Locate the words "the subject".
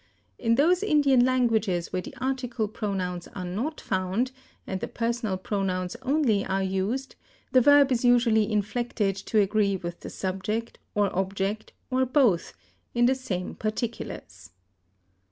9.99-10.79